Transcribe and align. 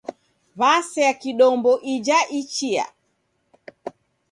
W'asea 0.59 1.11
kidombo 1.21 1.71
ija 1.93 2.19
ichia. 2.39 2.85